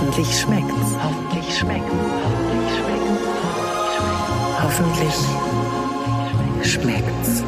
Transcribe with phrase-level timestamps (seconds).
[0.00, 0.94] Hoffentlich schmeckt's.
[1.02, 1.92] Hoffentlich schmeckt's.
[4.62, 5.24] Hoffentlich schmeckt's.
[6.62, 7.42] Hoffentlich schmeckt's.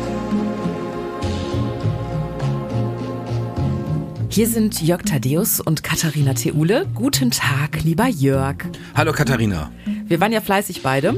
[4.30, 6.86] Hier sind Jörg Thaddeus und Katharina Theule.
[6.92, 8.56] Guten Tag, lieber Jörg.
[8.96, 9.70] Hallo Katharina.
[10.06, 11.14] Wir waren ja fleißig beide.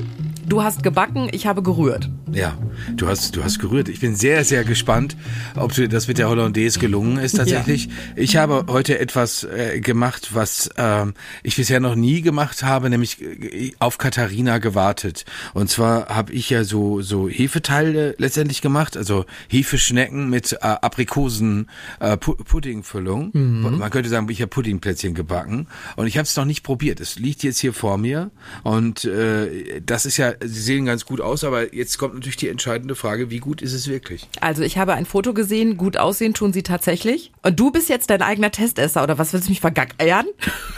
[0.47, 2.11] Du hast gebacken, ich habe gerührt.
[2.31, 2.59] Ja,
[2.97, 3.89] du hast, du hast gerührt.
[3.89, 5.17] Ich bin sehr, sehr gespannt,
[5.57, 7.87] ob das mit der Hollandaise gelungen ist tatsächlich.
[7.87, 7.93] Ja.
[8.17, 11.07] Ich habe heute etwas äh, gemacht, was äh,
[11.43, 15.25] ich bisher noch nie gemacht habe, nämlich äh, auf Katharina gewartet.
[15.55, 21.69] Und zwar habe ich ja so, so Hefeteile letztendlich gemacht, also Hefeschnecken mit äh, Aprikosen
[22.01, 23.31] äh, Puddingfüllung.
[23.33, 23.79] Mhm.
[23.79, 25.67] Man könnte sagen, ich habe Puddingplätzchen gebacken.
[25.97, 27.01] Und ich habe es noch nicht probiert.
[27.01, 28.31] Es liegt jetzt hier vor mir.
[28.63, 32.49] Und äh, das ist ja, sie sehen ganz gut aus, aber jetzt kommt natürlich die
[32.63, 34.29] entscheidende Frage, wie gut ist es wirklich?
[34.41, 37.33] Also ich habe ein Foto gesehen, gut aussehen tun sie tatsächlich.
[37.43, 40.27] Und du bist jetzt dein eigener Testesser, oder was willst du mich vergackeiern?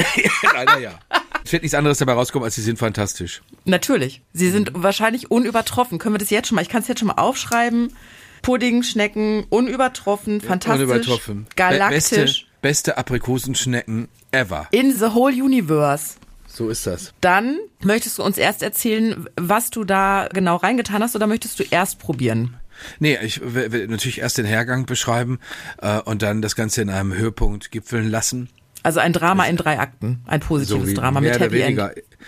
[0.54, 0.98] Leider ja.
[1.44, 3.42] Es wird nichts anderes dabei rauskommen, als sie sind fantastisch.
[3.66, 4.22] Natürlich.
[4.32, 4.82] Sie sind mhm.
[4.82, 5.98] wahrscheinlich unübertroffen.
[5.98, 7.92] Können wir das jetzt schon mal, ich kann es jetzt schon mal aufschreiben.
[8.40, 11.46] Pudding, Schnecken, unübertroffen, fantastisch, unübertroffen.
[11.54, 12.00] galaktisch.
[12.00, 14.68] Beste, beste Aprikosenschnecken ever.
[14.70, 16.14] In the whole universe.
[16.54, 17.12] So ist das.
[17.20, 21.64] Dann möchtest du uns erst erzählen, was du da genau reingetan hast, oder möchtest du
[21.68, 22.56] erst probieren?
[23.00, 25.40] Nee, ich will natürlich erst den Hergang beschreiben
[25.82, 28.50] äh, und dann das Ganze in einem Höhepunkt gipfeln lassen.
[28.84, 31.80] Also ein Drama in drei Akten, ein positives so Drama mit Happy End.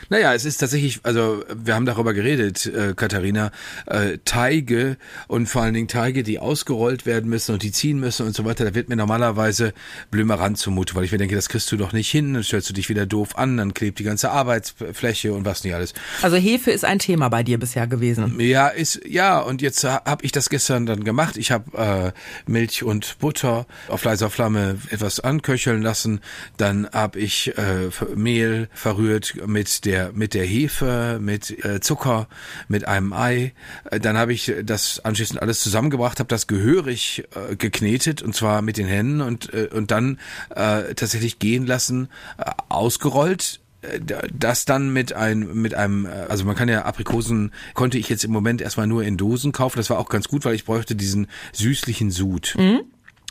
[0.08, 3.50] Naja, es ist tatsächlich, also wir haben darüber geredet, äh, Katharina,
[3.86, 4.97] äh, Teige
[5.28, 8.44] und vor allen Dingen Teige, die ausgerollt werden müssen und die ziehen müssen und so
[8.44, 9.72] weiter, da wird mir normalerweise
[10.11, 12.75] Blümerand zumute, weil ich mir denke, das kriegst du doch nicht hin, dann stellst du
[12.75, 15.94] dich wieder doof an, dann klebt die ganze Arbeitsfläche und was nicht alles.
[16.22, 18.38] Also Hefe ist ein Thema bei dir bisher gewesen.
[18.41, 21.36] Ja, ist ja und jetzt habe ich das gestern dann gemacht.
[21.36, 22.12] Ich habe
[22.47, 26.20] äh, Milch und Butter auf leiser Flamme etwas anköcheln lassen,
[26.56, 32.28] dann habe ich äh, Mehl verrührt mit der mit der Hefe, mit äh, Zucker,
[32.68, 33.52] mit einem Ei.
[33.91, 38.62] Äh, dann habe ich das anschließend alles zusammengebracht, habe das gehörig äh, geknetet und zwar
[38.62, 40.19] mit den Händen und äh, und dann
[40.50, 42.08] äh, tatsächlich gehen lassen,
[42.38, 44.00] äh, ausgerollt äh,
[44.32, 48.32] das dann mit ein mit einem also man kann ja Aprikosen konnte ich jetzt im
[48.32, 51.28] Moment erstmal nur in Dosen kaufen das war auch ganz gut weil ich bräuchte diesen
[51.52, 52.80] süßlichen Sud mhm.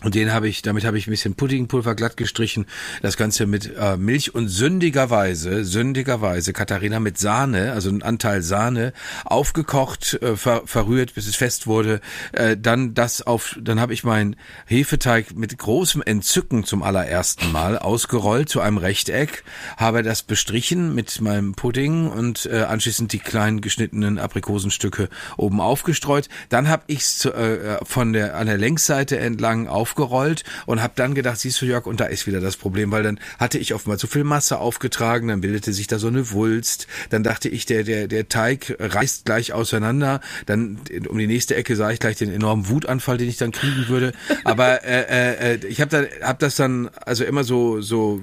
[0.05, 2.67] Und den habe ich, damit habe ich ein bisschen Puddingpulver glatt gestrichen,
[3.01, 8.94] das Ganze mit äh, Milch und sündigerweise, sündigerweise Katharina mit Sahne, also ein Anteil Sahne,
[9.23, 12.01] aufgekocht, äh, ver, verrührt, bis es fest wurde.
[12.33, 14.35] Äh, dann das auf, dann habe ich meinen
[14.67, 19.44] Hefeteig mit großem Entzücken zum allerersten Mal ausgerollt zu einem Rechteck,
[19.75, 26.29] habe das bestrichen mit meinem Pudding und äh, anschließend die kleinen geschnittenen Aprikosenstücke oben aufgestreut.
[26.49, 30.94] Dann habe ich es äh, von der an der Längsseite entlang auf aufgerollt und habe
[30.95, 33.73] dann gedacht, siehst du Jörg, und da ist wieder das Problem, weil dann hatte ich
[33.73, 37.66] offenbar zu viel Masse aufgetragen, dann bildete sich da so eine Wulst, dann dachte ich,
[37.66, 42.17] der, der, der Teig reißt gleich auseinander, dann um die nächste Ecke sah ich gleich
[42.17, 44.11] den enormen Wutanfall, den ich dann kriegen würde,
[44.44, 48.22] aber äh, äh, ich habe da, hab das dann also immer so, so,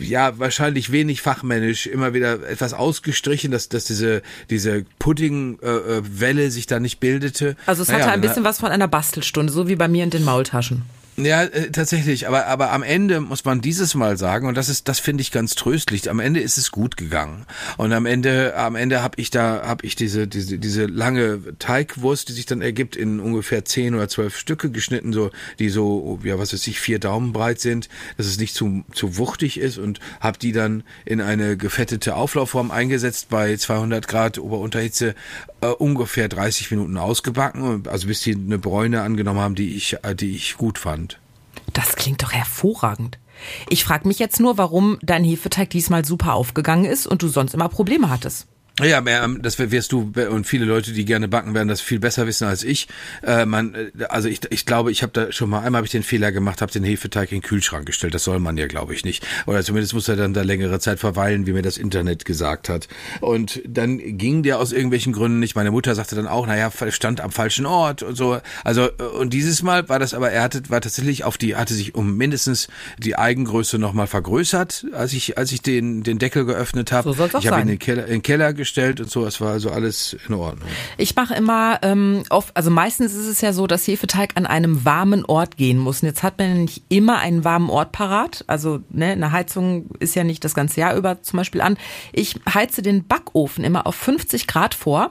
[0.00, 6.66] ja, wahrscheinlich wenig fachmännisch immer wieder etwas ausgestrichen, dass, dass diese, diese Pudding-Welle äh, sich
[6.66, 7.56] da nicht bildete.
[7.66, 10.10] Also es hatte naja, ein bisschen was von einer Bastelstunde, so wie bei mir in
[10.10, 10.79] den Maultaschen.
[11.16, 14.88] Ja, äh, tatsächlich, aber aber am Ende muss man dieses Mal sagen und das ist
[14.88, 16.08] das finde ich ganz tröstlich.
[16.08, 19.84] Am Ende ist es gut gegangen und am Ende am Ende habe ich da habe
[19.84, 24.36] ich diese diese diese lange Teigwurst, die sich dann ergibt in ungefähr zehn oder zwölf
[24.36, 28.38] Stücke geschnitten, so die so ja was weiß ich vier Daumen breit sind, dass es
[28.38, 33.56] nicht zu zu wuchtig ist und habe die dann in eine gefettete Auflaufform eingesetzt bei
[33.56, 35.14] 200 Grad Ober-Unterhitze
[35.60, 40.14] äh, ungefähr 30 Minuten ausgebacken, also bis die eine Bräune angenommen haben, die ich äh,
[40.14, 41.18] die ich gut fand.
[41.72, 43.18] Das klingt doch hervorragend.
[43.68, 47.54] Ich frage mich jetzt nur, warum dein Hefeteig diesmal super aufgegangen ist und du sonst
[47.54, 48.46] immer Probleme hattest.
[48.82, 52.26] Ja, ähm, das wirst du und viele Leute, die gerne backen, werden das viel besser
[52.26, 52.88] wissen als ich.
[53.22, 55.92] Äh, man, äh, also ich, ich glaube, ich habe da schon mal einmal habe ich
[55.92, 58.14] den Fehler gemacht, habe den Hefeteig in den Kühlschrank gestellt.
[58.14, 59.26] Das soll man ja, glaube ich, nicht.
[59.46, 62.88] Oder zumindest muss er dann da längere Zeit verweilen, wie mir das Internet gesagt hat.
[63.20, 65.54] Und dann ging der aus irgendwelchen Gründen nicht.
[65.54, 68.40] Meine Mutter sagte dann auch, naja, stand am falschen Ort und so.
[68.64, 71.74] Also äh, und dieses Mal war das aber, er hatte war tatsächlich auf die, hatte
[71.74, 72.68] sich um mindestens
[72.98, 77.12] die Eigengröße nochmal vergrößert, als ich als ich den den Deckel geöffnet habe.
[77.12, 79.26] So ich habe ihn in den Keller, in den Keller gestellt gestellt und so.
[79.26, 80.68] Es war also alles in Ordnung.
[80.96, 84.84] Ich mache immer ähm, oft, also meistens ist es ja so, dass Hefeteig an einem
[84.84, 86.02] warmen Ort gehen muss.
[86.02, 88.44] Und jetzt hat man nicht immer einen warmen Ort parat.
[88.46, 91.76] Also ne, eine Heizung ist ja nicht das ganze Jahr über zum Beispiel an.
[92.12, 95.10] Ich heize den Backofen immer auf 50 Grad vor.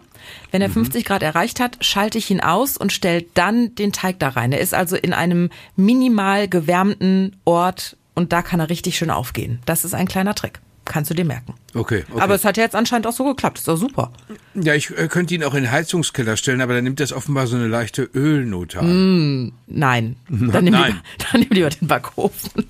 [0.51, 1.07] Wenn er 50 mhm.
[1.07, 4.53] Grad erreicht hat, schalte ich ihn aus und stelle dann den Teig da rein.
[4.53, 9.59] Er ist also in einem minimal gewärmten Ort und da kann er richtig schön aufgehen.
[9.65, 10.59] Das ist ein kleiner Trick.
[10.91, 11.53] Kannst du dir merken.
[11.75, 12.19] Okay, okay.
[12.19, 13.59] Aber es hat ja jetzt anscheinend auch so geklappt.
[13.59, 14.11] Ist doch super.
[14.55, 17.45] ja, ich äh, könnte ihn auch in den Heizungskeller stellen, aber dann nimmt das offenbar
[17.45, 19.51] so eine leichte Ölnote an.
[19.67, 20.15] Nein.
[20.29, 20.87] Dann nimm, Nein.
[20.93, 21.01] Lieber,
[21.31, 22.65] dann nimm lieber den Backofen.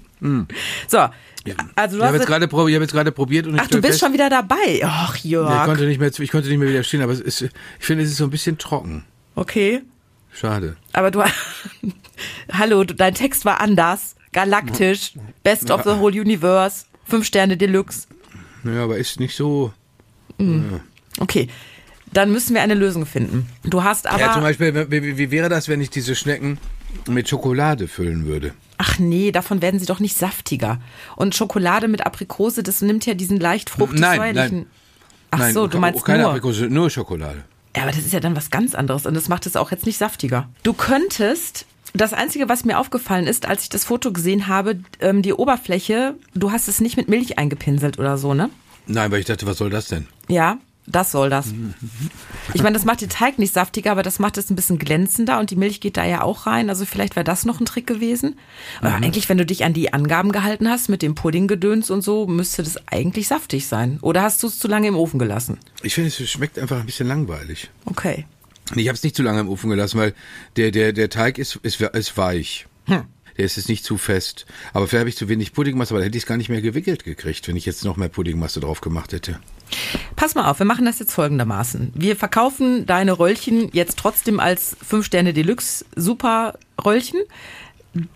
[0.89, 0.97] So.
[1.75, 3.87] Also du Ich habe jetzt gerade prob- ich gerade probiert und ich Ach, du bist
[3.93, 4.81] fest, schon wieder dabei.
[4.83, 5.63] Ach, Nee, ich Jörg.
[5.65, 8.25] konnte nicht mehr, ich konnte nicht mehr widerstehen, aber ist, ich finde, es ist so
[8.25, 9.05] ein bisschen trocken.
[9.35, 9.81] Okay.
[10.33, 10.75] Schade.
[10.91, 11.23] Aber du,
[12.51, 14.15] hallo, dein Text war anders.
[14.33, 15.13] Galaktisch.
[15.43, 16.85] Best of the whole universe.
[17.09, 18.07] Fünf Sterne Deluxe.
[18.63, 19.73] Ja, aber ist nicht so.
[21.19, 21.47] Okay.
[22.11, 23.47] Dann müssen wir eine Lösung finden.
[23.63, 24.19] Du hast aber.
[24.19, 26.57] ja, zum Beispiel, wie, wie, wäre das, wenn ich diese Schnecken
[27.07, 28.53] mit Schokolade füllen würde?
[28.77, 30.79] Ach nee, davon werden sie doch nicht saftiger.
[31.15, 34.65] Und Schokolade mit Aprikose, das nimmt ja diesen leicht fruchtig Nein, nein.
[35.31, 36.29] Ach Nein, so, du meinst keine nur.
[36.29, 37.43] Aprikose, nur Schokolade.
[37.75, 39.85] Ja, aber das ist ja dann was ganz anderes und das macht es auch jetzt
[39.85, 40.49] nicht saftiger.
[40.63, 45.21] Du könntest, das Einzige, was mir aufgefallen ist, als ich das Foto gesehen habe, ähm,
[45.21, 48.49] die Oberfläche, du hast es nicht mit Milch eingepinselt oder so, ne?
[48.87, 50.07] Nein, weil ich dachte, was soll das denn?
[50.27, 50.57] Ja,
[50.89, 51.53] das soll das.
[52.55, 55.39] Ich meine, das macht den Teig nicht saftiger, aber das macht es ein bisschen glänzender
[55.39, 56.69] und die Milch geht da ja auch rein.
[56.69, 58.39] Also vielleicht wäre das noch ein Trick gewesen.
[58.81, 62.25] Aber eigentlich, wenn du dich an die Angaben gehalten hast mit dem Puddinggedöns und so,
[62.25, 63.99] müsste das eigentlich saftig sein.
[64.01, 65.59] Oder hast du es zu lange im Ofen gelassen?
[65.83, 67.69] Ich finde, es schmeckt einfach ein bisschen langweilig.
[67.85, 68.25] Okay.
[68.75, 70.13] Ich habe es nicht zu lange im Ofen gelassen, weil
[70.55, 72.67] der, der, der Teig ist, ist, ist weich.
[73.37, 74.45] Der ist jetzt nicht zu fest.
[74.73, 76.61] Aber vielleicht habe ich zu wenig Puddingmasse, aber dann hätte ich es gar nicht mehr
[76.61, 79.39] gewickelt gekriegt, wenn ich jetzt noch mehr Puddingmasse drauf gemacht hätte.
[80.17, 81.93] Pass mal auf, wir machen das jetzt folgendermaßen.
[81.95, 87.21] Wir verkaufen deine Röllchen jetzt trotzdem als 5 Sterne Deluxe Super Röllchen.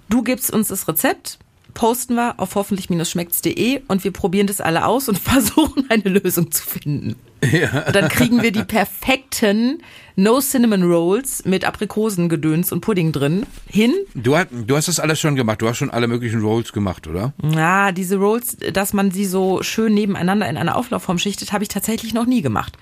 [0.09, 1.39] Du gibst uns das Rezept,
[1.73, 6.63] posten wir auf hoffentlich-schmeckt's.de und wir probieren das alle aus und versuchen eine Lösung zu
[6.63, 7.15] finden.
[7.51, 7.85] Ja.
[7.87, 9.81] Und dann kriegen wir die perfekten
[10.15, 13.93] No Cinnamon Rolls mit Aprikosengedöns und Pudding drin hin.
[14.13, 15.61] Du, hat, du hast das alles schon gemacht.
[15.61, 17.33] Du hast schon alle möglichen Rolls gemacht, oder?
[17.41, 21.69] Ja, diese Rolls, dass man sie so schön nebeneinander in einer Auflaufform schichtet, habe ich
[21.69, 22.77] tatsächlich noch nie gemacht.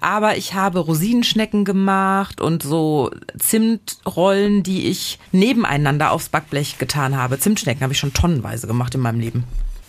[0.00, 7.38] Aber ich habe Rosinenschnecken gemacht und so Zimtrollen, die ich nebeneinander aufs Backblech getan habe.
[7.38, 9.44] Zimtschnecken habe ich schon tonnenweise gemacht in meinem Leben.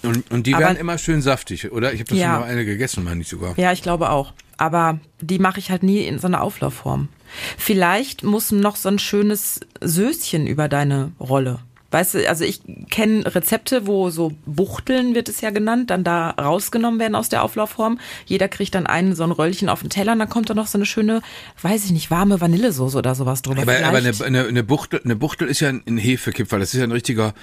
[0.06, 1.94] Und, und die Aber- werden immer schön saftig, oder?
[1.94, 2.34] Ich habe das Ja.
[2.34, 3.54] schon mal eine gegessen, meine ich sogar.
[3.57, 4.34] Ja, ich glaube auch.
[4.57, 7.10] Aber die mache ich halt nie in so einer Auflaufform.
[7.57, 11.60] Vielleicht muss noch so ein schönes Söschen über deine Rolle.
[11.92, 16.31] Weißt du, also ich kenne Rezepte, wo so Buchteln wird es ja genannt, dann da
[16.31, 18.00] rausgenommen werden aus der Auflaufform.
[18.25, 20.68] Jeder kriegt dann einen so ein Röllchen auf den Teller und dann kommt da noch
[20.68, 21.22] so eine schöne,
[21.62, 23.62] weiß ich nicht, warme Vanillesoße oder sowas drüber.
[23.62, 26.60] Aber, aber eine, eine, eine, Buchtel, eine Buchtel ist ja ein, ein Hefekipferl.
[26.60, 27.34] Das ist ja ein richtiger,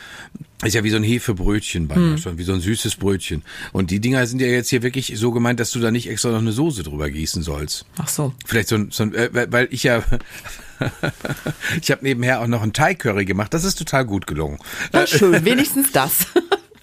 [0.62, 2.11] ist ja wie so ein Hefebrötchen bei Hm.
[2.12, 3.43] mir schon, wie so ein süßes Brötchen.
[3.73, 6.31] Und die Dinger sind ja jetzt hier wirklich so gemeint, dass du da nicht extra
[6.31, 7.85] noch eine Soße drüber gießen sollst.
[7.99, 8.32] Ach so.
[8.47, 10.03] Vielleicht so ein, so ein äh, weil- ich ja,
[11.81, 13.53] ich habe nebenher auch noch einen Thai-Curry gemacht.
[13.55, 14.59] Das ist total gut gelungen.
[14.93, 16.26] Na schön, wenigstens das.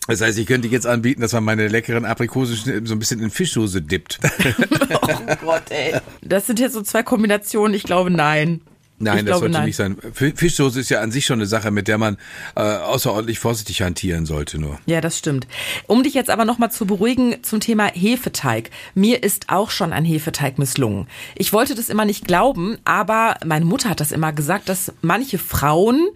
[0.07, 3.29] Das heißt, ich könnte jetzt anbieten, dass man meine leckeren Aprikosen so ein bisschen in
[3.29, 4.19] Fischsoße dippt.
[5.01, 5.95] oh Gott, ey.
[6.21, 8.61] Das sind jetzt so zwei Kombinationen, ich glaube nein.
[8.99, 9.65] Nein, ich das glaube, sollte nein.
[9.65, 9.97] nicht sein.
[10.13, 12.17] Fi- Fischsoße ist ja an sich schon eine Sache, mit der man
[12.55, 14.79] äh, außerordentlich vorsichtig hantieren sollte nur.
[14.85, 15.47] Ja, das stimmt.
[15.87, 18.69] Um dich jetzt aber nochmal zu beruhigen zum Thema Hefeteig.
[18.95, 21.07] Mir ist auch schon ein Hefeteig misslungen.
[21.35, 25.37] Ich wollte das immer nicht glauben, aber meine Mutter hat das immer gesagt, dass manche
[25.37, 26.09] Frauen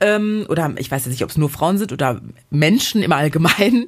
[0.00, 2.20] ähm, oder ich weiß jetzt nicht, ob es nur Frauen sind oder
[2.50, 3.86] Menschen im Allgemeinen,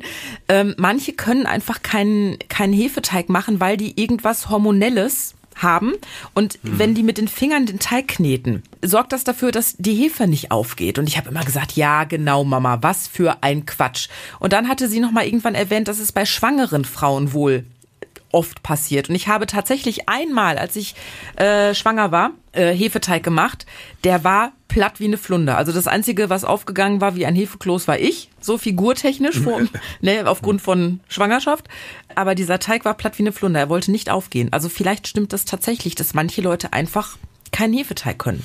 [0.49, 5.93] ähm, manche können einfach keinen keinen Hefeteig machen, weil die irgendwas Hormonelles haben
[6.35, 10.27] und wenn die mit den Fingern den Teig kneten, sorgt das dafür, dass die Hefe
[10.27, 10.99] nicht aufgeht.
[10.99, 14.09] Und ich habe immer gesagt, ja, genau, Mama, was für ein Quatsch.
[14.39, 17.65] Und dann hatte sie noch mal irgendwann erwähnt, dass es bei schwangeren Frauen wohl
[18.33, 19.09] oft passiert.
[19.09, 20.95] Und ich habe tatsächlich einmal, als ich
[21.37, 23.67] äh, schwanger war, äh, Hefeteig gemacht.
[24.05, 25.57] Der war platt wie eine Flunder.
[25.57, 28.31] Also das Einzige, was aufgegangen war wie ein Hefekloß, war ich.
[28.41, 29.61] So figurtechnisch, vor,
[30.01, 31.69] ne, aufgrund von Schwangerschaft.
[32.15, 33.61] Aber dieser Teig war platt wie eine Flunder.
[33.61, 34.53] Er wollte nicht aufgehen.
[34.53, 37.17] Also vielleicht stimmt das tatsächlich, dass manche Leute einfach
[37.53, 38.45] keinen Hefeteig können.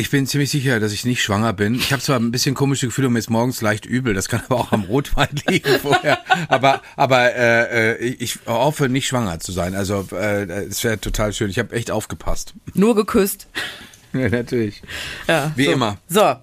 [0.00, 1.74] Ich bin ziemlich sicher, dass ich nicht schwanger bin.
[1.74, 4.14] Ich habe zwar ein bisschen komische Gefühle und mir ist morgens leicht übel.
[4.14, 6.18] Das kann aber auch am Rotwein liegen vorher.
[6.48, 9.74] Aber aber äh, äh, ich hoffe nicht schwanger zu sein.
[9.74, 11.50] Also äh, es wäre total schön.
[11.50, 12.54] Ich habe echt aufgepasst.
[12.74, 13.46] Nur geküsst.
[14.12, 14.82] Ja, natürlich.
[15.28, 15.70] Ja, Wie so.
[15.70, 15.98] immer.
[16.08, 16.34] So.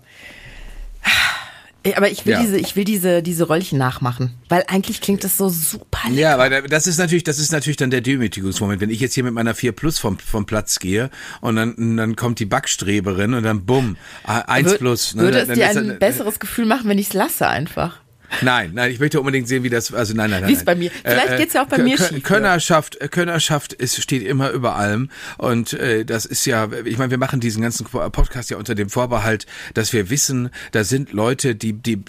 [1.88, 2.42] Ey, Aber ich will Ja.
[2.42, 6.20] diese, ich will diese, diese Röllchen nachmachen, weil eigentlich klingt das so super lecker.
[6.20, 9.14] Ja, aber da- das ist natürlich, das ist natürlich dann der Demütigungsmoment, wenn ich jetzt
[9.14, 11.10] hier mit meiner 4 Plus vom, vom Platz gehe
[11.42, 15.16] und dann, dann kommt die Backstreberin und dann bumm, 1 Wür- Plus.
[15.16, 18.02] ne, Würde dann- es dir ein dann- besseres Gefühl machen, wenn ich es lasse einfach?
[18.42, 20.50] Nein, nein, ich möchte unbedingt sehen, wie das, also nein, nein, nein.
[20.50, 20.92] Wie es bei mir.
[21.04, 22.24] Vielleicht Äh, geht's ja auch bei mir schief.
[22.24, 27.12] Könnerschaft, äh, Könnerschaft ist, steht immer über allem und äh, das ist ja, ich meine,
[27.12, 31.56] wir machen diesen ganzen Podcast ja unter dem Vorbehalt, dass wir wissen, da sind Leute,
[31.56, 32.00] die, die,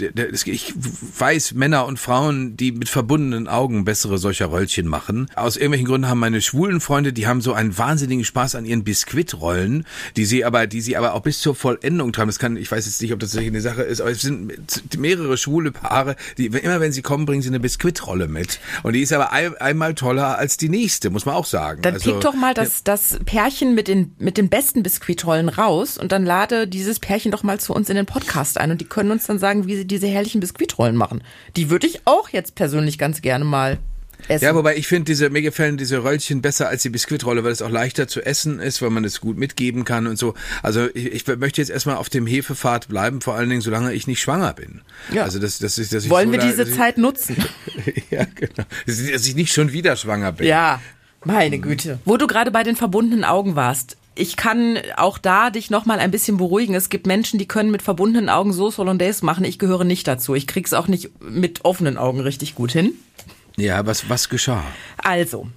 [0.47, 0.75] ich
[1.19, 5.29] weiß Männer und Frauen, die mit verbundenen Augen bessere solcher Röllchen machen.
[5.35, 8.85] Aus irgendwelchen Gründen haben meine schwulen Freunde, die haben so einen wahnsinnigen Spaß an ihren
[8.85, 12.29] Biskuitrollen, die sie aber, die sie aber auch bis zur Vollendung treiben.
[12.29, 14.53] Das kann, ich weiß jetzt nicht, ob das eine Sache ist, aber es sind
[14.99, 18.61] mehrere schwule Paare, die immer wenn sie kommen, bringen sie eine Biskuitrolle mit.
[18.83, 21.83] Und die ist aber ein, einmal toller als die nächste, muss man auch sagen.
[21.83, 25.99] Dann Also, pick doch mal das, das Pärchen mit den, mit den besten Biskuitrollen raus
[25.99, 28.87] und dann lade dieses Pärchen doch mal zu uns in den Podcast ein und die
[28.87, 31.23] können uns dann sagen, wie sie diese herrlichen Biskuitrollen machen.
[31.57, 33.79] Die würde ich auch jetzt persönlich ganz gerne mal
[34.27, 34.45] essen.
[34.45, 37.63] Ja, wobei ich finde, diese, mir gefallen diese Röllchen besser als die Biskuitrolle, weil es
[37.63, 40.35] auch leichter zu essen ist, weil man es gut mitgeben kann und so.
[40.63, 44.07] Also ich, ich möchte jetzt erstmal auf dem Hefepfad bleiben, vor allen Dingen, solange ich
[44.07, 44.81] nicht schwanger bin.
[45.13, 45.23] Ja.
[45.25, 47.37] Also das, das ist, dass ich Wollen so wir da- diese ich- Zeit nutzen?
[48.11, 48.65] ja, genau.
[48.87, 50.47] Dass ich nicht schon wieder schwanger bin.
[50.47, 50.81] Ja,
[51.25, 51.99] meine Güte.
[52.05, 53.97] Wo du gerade bei den verbundenen Augen warst.
[54.21, 56.75] Ich kann auch da dich noch mal ein bisschen beruhigen.
[56.75, 59.45] Es gibt Menschen, die können mit verbundenen Augen Sauce Hollandaise machen.
[59.45, 60.35] Ich gehöre nicht dazu.
[60.35, 62.95] Ich krieg's auch nicht mit offenen Augen richtig gut hin.
[63.59, 64.65] Ja, was, was geschah?
[64.99, 65.49] Also,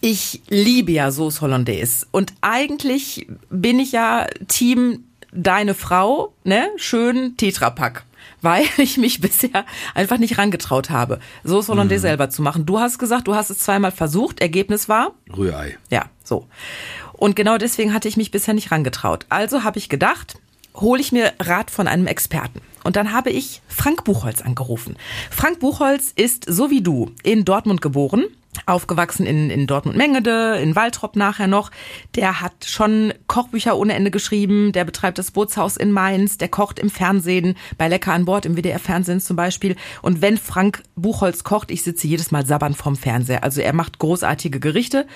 [0.00, 7.36] ich liebe ja Sauce Hollandaise und eigentlich bin ich ja Team deine Frau, ne, schön
[7.36, 8.04] Tetrapack.
[8.42, 12.64] Weil ich mich bisher einfach nicht rangetraut habe, Sauce Hollandaise selber zu machen.
[12.64, 14.40] Du hast gesagt, du hast es zweimal versucht.
[14.40, 15.12] Ergebnis war?
[15.36, 15.76] Rührei.
[15.90, 16.46] Ja, so.
[17.12, 19.26] Und genau deswegen hatte ich mich bisher nicht rangetraut.
[19.28, 20.39] Also habe ich gedacht,
[20.74, 22.60] hole ich mir Rat von einem Experten.
[22.84, 24.96] Und dann habe ich Frank Buchholz angerufen.
[25.30, 28.24] Frank Buchholz ist, so wie du, in Dortmund geboren,
[28.66, 31.70] aufgewachsen in, in Dortmund-Mengede, in Waltrop nachher noch.
[32.16, 36.78] Der hat schon Kochbücher ohne Ende geschrieben, der betreibt das Bootshaus in Mainz, der kocht
[36.78, 39.76] im Fernsehen, bei Lecker an Bord, im WDR-Fernsehen zum Beispiel.
[40.02, 43.44] Und wenn Frank Buchholz kocht, ich sitze jedes Mal sabbernd vorm Fernseher.
[43.44, 45.06] Also er macht großartige Gerichte.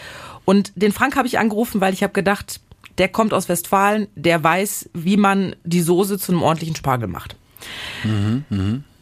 [0.45, 2.61] Und den Frank habe ich angerufen, weil ich habe gedacht,
[2.99, 7.37] der kommt aus Westfalen, der weiß, wie man die Soße zu einem ordentlichen Spargel macht.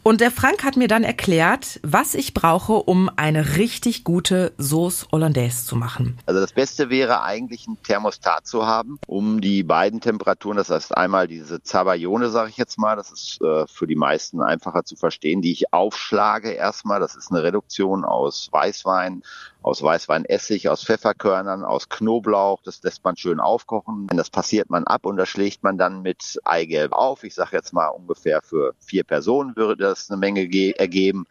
[0.05, 5.07] Und der Frank hat mir dann erklärt, was ich brauche, um eine richtig gute Sauce
[5.13, 6.19] Hollandaise zu machen.
[6.27, 10.97] Also das Beste wäre eigentlich ein Thermostat zu haben, um die beiden Temperaturen, das heißt
[10.97, 14.97] einmal diese Zabayone, sage ich jetzt mal, das ist äh, für die meisten einfacher zu
[14.97, 16.99] verstehen, die ich aufschlage erstmal.
[16.99, 19.23] Das ist eine Reduktion aus Weißwein,
[19.63, 22.61] aus Weißweinessig, aus Pfefferkörnern, aus Knoblauch.
[22.65, 24.09] Das lässt man schön aufkochen.
[24.09, 27.23] Das passiert man ab und das schlägt man dann mit Eigelb auf.
[27.23, 31.27] Ich sage jetzt mal ungefähr für vier Personen würde das eine Menge ge- ergeben.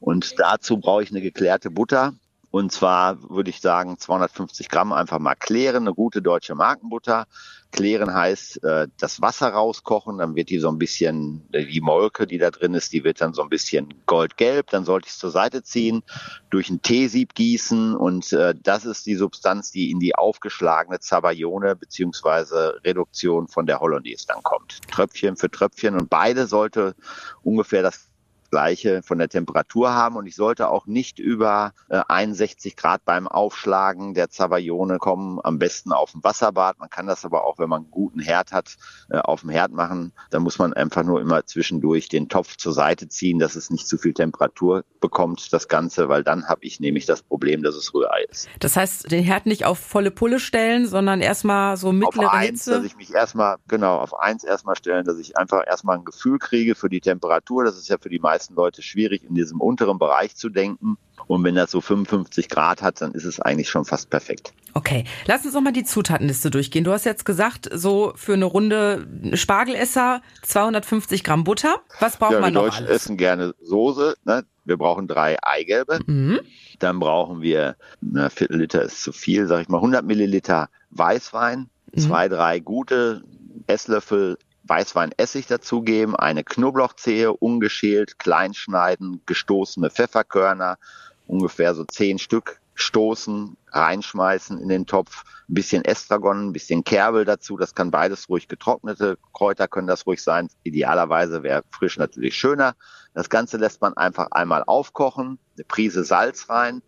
[0.00, 2.14] Und dazu brauche ich eine geklärte Butter.
[2.50, 7.26] Und zwar würde ich sagen 250 Gramm einfach mal klären, eine gute deutsche Markenbutter.
[7.72, 12.26] Klären heißt äh, das Wasser rauskochen, dann wird die so ein bisschen, äh, die Molke,
[12.26, 14.68] die da drin ist, die wird dann so ein bisschen goldgelb.
[14.70, 16.02] Dann sollte ich es zur Seite ziehen,
[16.50, 21.74] durch ein Teesieb gießen und äh, das ist die Substanz, die in die aufgeschlagene Zabayone
[21.74, 24.78] beziehungsweise Reduktion von der Hollandaise dann kommt.
[24.90, 26.94] Tröpfchen für Tröpfchen und beide sollte
[27.42, 28.11] ungefähr das
[28.52, 33.26] gleiche von der Temperatur haben und ich sollte auch nicht über äh, 61 Grad beim
[33.26, 36.78] Aufschlagen der Zabayone kommen, am besten auf dem Wasserbad.
[36.78, 38.76] Man kann das aber auch, wenn man einen guten Herd hat,
[39.10, 40.12] äh, auf dem Herd machen.
[40.30, 43.88] Da muss man einfach nur immer zwischendurch den Topf zur Seite ziehen, dass es nicht
[43.88, 47.94] zu viel Temperatur bekommt, das Ganze, weil dann habe ich nämlich das Problem, dass es
[47.94, 48.48] Rührei ist.
[48.60, 52.66] Das heißt, den Herd nicht auf volle Pulle stellen, sondern erstmal so auf mittlere eins,
[52.66, 52.86] dass Hitze.
[52.86, 56.74] ich mich erstmal, genau, auf eins erstmal stellen, dass ich einfach erstmal ein Gefühl kriege
[56.74, 57.64] für die Temperatur.
[57.64, 60.96] Das ist ja für die meisten Leute schwierig, in diesem unteren Bereich zu denken.
[61.26, 64.52] Und wenn das so 55 Grad hat, dann ist es eigentlich schon fast perfekt.
[64.74, 66.84] Okay, lass uns noch mal die Zutatenliste durchgehen.
[66.84, 71.80] Du hast jetzt gesagt, so für eine Runde Spargelesser 250 Gramm Butter.
[72.00, 73.02] Was braucht ja, man wir noch Deutschen alles?
[73.02, 74.16] essen gerne Soße.
[74.24, 74.44] Ne?
[74.64, 76.00] Wir brauchen drei Eigelbe.
[76.06, 76.40] Mhm.
[76.78, 81.68] Dann brauchen wir, eine Viertel Liter ist zu viel, sag ich mal, 100 Milliliter Weißwein,
[81.96, 83.22] zwei, drei gute
[83.66, 84.38] Esslöffel
[84.72, 90.78] Weißweinessig dazugeben, eine Knoblauchzehe ungeschält, klein schneiden, gestoßene Pfefferkörner,
[91.26, 97.26] ungefähr so zehn Stück stoßen, reinschmeißen in den Topf, ein bisschen Estragon, ein bisschen Kerbel
[97.26, 100.48] dazu, das kann beides ruhig getrocknete Kräuter können das ruhig sein.
[100.62, 102.74] Idealerweise wäre frisch natürlich schöner.
[103.12, 106.80] Das Ganze lässt man einfach einmal aufkochen, eine Prise Salz rein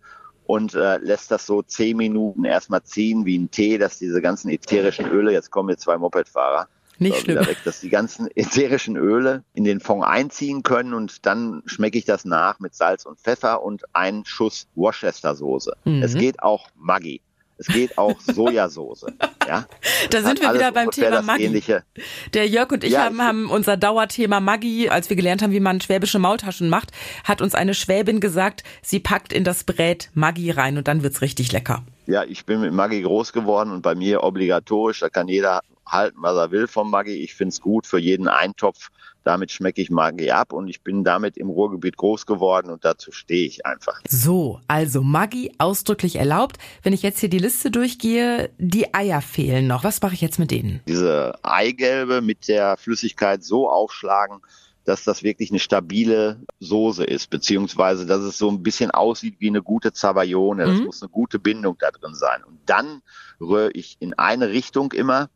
[0.47, 4.49] und äh, lässt das so zehn Minuten erstmal ziehen wie ein Tee, dass diese ganzen
[4.49, 6.67] ätherischen Öle, jetzt kommen hier zwei Mopedfahrer,
[6.98, 7.46] Nicht schlimm.
[7.46, 12.04] Weg, dass die ganzen ätherischen Öle in den Fond einziehen können und dann schmecke ich
[12.04, 15.76] das nach mit Salz und Pfeffer und einen Schuss Worcestersoße.
[15.84, 16.02] Mhm.
[16.02, 17.20] Es geht auch Maggi.
[17.56, 19.06] Es geht auch Sojasauce.
[19.46, 19.66] Ja?
[20.10, 21.44] Da sind wir wieder beim Thema Maggi.
[21.44, 21.84] Ähnliche.
[22.32, 25.60] Der Jörg und ich Ja, haben, haben unser Dauerthema Maggi, als wir gelernt haben, wie
[25.60, 26.90] man schwäbische Maultaschen macht,
[27.22, 31.20] hat uns eine Schwäbin gesagt, sie packt in das Brät Maggi rein und dann wird's
[31.20, 31.84] richtig lecker.
[32.06, 36.19] Ja, ich bin mit Maggi groß geworden und bei mir obligatorisch, da kann jeder halten,
[36.21, 37.12] was er will vom Maggi.
[37.14, 38.91] Ich find's gut für jeden Eintopf.
[39.23, 43.11] Damit schmecke ich Maggi ab und ich bin damit im Ruhrgebiet groß geworden und dazu
[43.11, 44.00] stehe ich einfach.
[44.07, 46.59] So, also Maggi ausdrücklich erlaubt.
[46.83, 49.83] Wenn ich jetzt hier die Liste durchgehe, die Eier fehlen noch.
[49.83, 50.81] Was mache ich jetzt mit denen?
[50.87, 54.41] Diese Eigelbe mit der Flüssigkeit so aufschlagen,
[54.85, 59.49] dass das wirklich eine stabile Soße ist, beziehungsweise dass es so ein bisschen aussieht wie
[59.49, 60.67] eine gute Zabayone.
[60.67, 60.85] Das Mhm.
[60.85, 62.45] muss eine gute Bindung da drin sein.
[62.45, 63.00] Und dann
[63.41, 65.31] rühre ich in eine Richtung immer,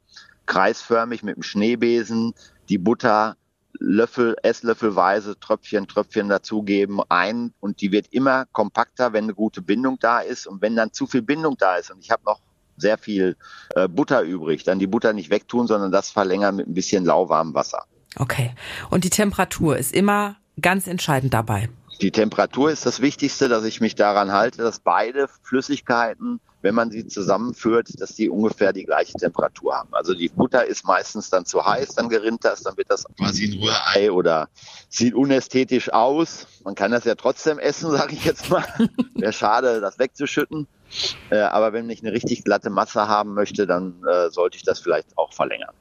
[0.49, 2.35] kreisförmig mit dem Schneebesen,
[2.69, 3.37] die Butter
[3.81, 9.99] Löffel, Esslöffelweise, Tröpfchen, Tröpfchen dazugeben, ein und die wird immer kompakter, wenn eine gute Bindung
[10.01, 12.41] da ist und wenn dann zu viel Bindung da ist und ich habe noch
[12.77, 13.37] sehr viel
[13.77, 17.55] äh, Butter übrig, dann die Butter nicht wegtun, sondern das verlängern mit ein bisschen lauwarmem
[17.55, 17.85] Wasser.
[18.17, 18.55] Okay.
[18.91, 21.69] Und die Temperatur ist immer ganz entscheidend dabei.
[22.01, 26.91] Die Temperatur ist das Wichtigste, dass ich mich daran halte, dass beide Flüssigkeiten, wenn man
[26.91, 29.91] sie zusammenführt, dass die ungefähr die gleiche Temperatur haben.
[29.93, 33.45] Also die Butter ist meistens dann zu heiß, dann gerinnt das, dann wird das quasi
[33.45, 34.49] ein Rührei oder
[34.89, 36.47] sieht unästhetisch aus.
[36.65, 38.65] Man kann das ja trotzdem essen, sage ich jetzt mal.
[39.15, 40.67] Wäre schade, das wegzuschütten.
[41.31, 44.81] Äh, aber wenn ich eine richtig glatte Masse haben möchte, dann äh, sollte ich das
[44.81, 45.75] vielleicht auch verlängern.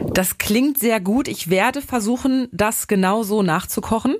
[0.00, 1.28] Das klingt sehr gut.
[1.28, 4.16] Ich werde versuchen, das genau so nachzukochen.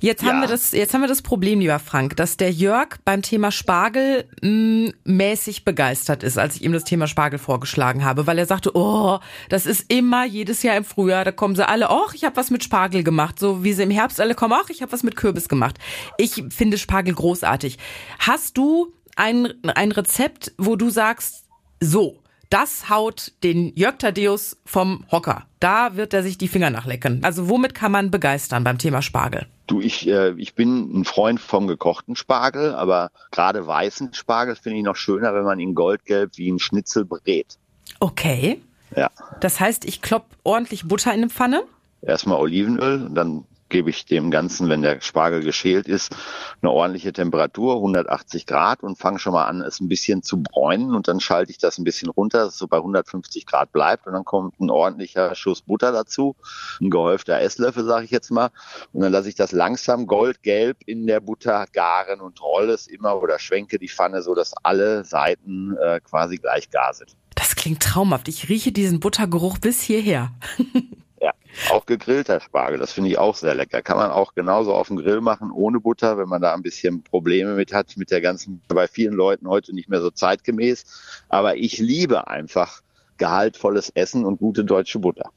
[0.00, 0.40] Jetzt haben Ja.
[0.42, 4.24] wir das, jetzt haben wir das Problem, lieber Frank, dass der Jörg beim Thema Spargel
[4.42, 8.72] mh, mäßig begeistert ist, als ich ihm das Thema Spargel vorgeschlagen habe, weil er sagte,
[8.76, 12.36] oh, das ist immer jedes Jahr im Frühjahr, da kommen sie alle, oh, ich habe
[12.36, 15.02] was mit Spargel gemacht, so wie sie im Herbst alle kommen, ach, ich habe was
[15.02, 15.76] mit Kürbis gemacht.
[16.18, 17.78] Ich finde Spargel großartig.
[18.18, 21.44] Hast du ein, ein Rezept, wo du sagst,
[21.80, 22.18] so,
[22.56, 25.44] das haut den Jörg Thaddeus vom Hocker.
[25.60, 27.20] Da wird er sich die Finger nachlecken.
[27.22, 29.46] Also womit kann man begeistern beim Thema Spargel?
[29.66, 34.78] Du, ich, äh, ich bin ein Freund vom gekochten Spargel, aber gerade weißen Spargel finde
[34.78, 37.58] ich noch schöner, wenn man ihn goldgelb wie ein Schnitzel brät.
[38.00, 38.62] Okay.
[38.96, 39.10] Ja,
[39.40, 41.62] Das heißt, ich klopp ordentlich Butter in eine Pfanne.
[42.00, 46.14] erstmal Olivenöl und dann gebe ich dem Ganzen, wenn der Spargel geschält ist,
[46.62, 50.94] eine ordentliche Temperatur, 180 Grad und fange schon mal an, es ein bisschen zu bräunen
[50.94, 54.06] und dann schalte ich das ein bisschen runter, dass es so bei 150 Grad bleibt
[54.06, 56.36] und dann kommt ein ordentlicher Schuss Butter dazu,
[56.80, 58.50] ein gehäufter Esslöffel, sage ich jetzt mal,
[58.92, 63.20] und dann lasse ich das langsam goldgelb in der Butter garen und rolle es immer
[63.20, 67.16] oder schwenke die Pfanne so, dass alle Seiten äh, quasi gleich gar sind.
[67.34, 68.28] Das klingt traumhaft.
[68.28, 70.32] Ich rieche diesen Buttergeruch bis hierher.
[71.26, 71.32] Ja,
[71.72, 73.82] auch gegrillter Spargel, das finde ich auch sehr lecker.
[73.82, 77.02] Kann man auch genauso auf dem Grill machen, ohne Butter, wenn man da ein bisschen
[77.02, 80.84] Probleme mit hat, mit der ganzen, bei vielen Leuten heute nicht mehr so zeitgemäß.
[81.28, 82.80] Aber ich liebe einfach
[83.16, 85.32] gehaltvolles Essen und gute deutsche Butter.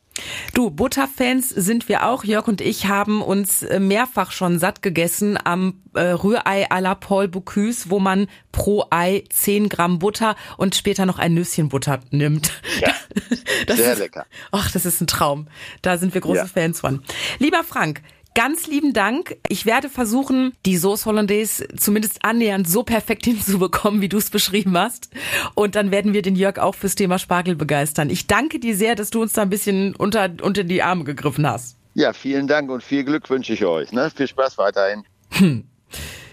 [0.53, 2.23] Du, Butterfans sind wir auch.
[2.23, 6.95] Jörg und ich haben uns äh, mehrfach schon satt gegessen am äh, Rührei à la
[6.95, 11.99] Paul Bocuse, wo man pro Ei 10 Gramm Butter und später noch ein Nüsschen Butter
[12.11, 12.51] nimmt.
[12.81, 12.93] Ja,
[13.67, 14.25] Das sehr ist, lecker.
[14.51, 15.47] Ach, das ist ein Traum.
[15.81, 16.45] Da sind wir große Ja.
[16.47, 17.03] Fans von.
[17.39, 18.01] Lieber Frank,
[18.39, 19.35] ganz lieben Dank.
[19.49, 24.77] Ich werde versuchen, die Sauce Hollandaise zumindest annähernd so perfekt hinzubekommen, wie du es beschrieben
[24.77, 25.09] hast.
[25.55, 28.09] Und dann werden wir den Jörg auch fürs Thema Spargel begeistern.
[28.09, 31.45] Ich danke dir sehr, dass du uns da ein bisschen unter, unter die Arme gegriffen
[31.45, 31.75] hast.
[31.95, 33.91] Ja, vielen Dank und viel Glück wünsche ich euch.
[33.91, 34.09] Ne?
[34.09, 35.03] Viel Spaß weiterhin.